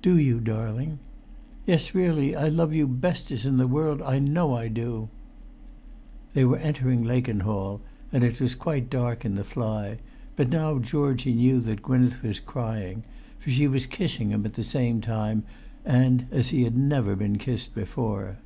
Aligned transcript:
"Do 0.00 0.16
you, 0.16 0.40
darling?" 0.40 0.98
"Yes, 1.66 1.94
really. 1.94 2.34
I 2.34 2.48
love 2.48 2.72
you 2.72 2.86
bestest 2.88 3.44
in 3.44 3.58
the 3.58 3.66
world. 3.66 4.00
I 4.00 4.18
know 4.18 4.54
I 4.56 4.68
do!" 4.68 5.10
They 6.32 6.46
were 6.46 6.56
entering 6.56 7.04
Lakenhall, 7.04 7.82
and 8.10 8.24
it 8.24 8.40
was 8.40 8.54
quite 8.54 8.88
dark 8.88 9.26
in 9.26 9.34
the 9.34 9.44
fly; 9.44 9.98
but 10.36 10.48
now 10.48 10.78
Georgie 10.78 11.34
knew 11.34 11.60
that 11.60 11.82
Gwynneth 11.82 12.22
was 12.22 12.40
crying, 12.40 13.02
for 13.38 13.50
she 13.50 13.68
was 13.68 13.84
kissing 13.84 14.30
him 14.30 14.46
at 14.46 14.54
the 14.54 14.64
same 14.64 15.02
time, 15.02 15.42
and 15.84 16.28
as 16.30 16.48
he 16.48 16.66
never 16.70 17.10
had 17.10 17.18
been 17.18 17.36
kissed 17.36 17.74
before. 17.74 18.38